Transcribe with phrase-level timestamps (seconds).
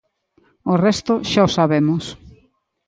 [0.73, 2.05] O resto xa o sabemos.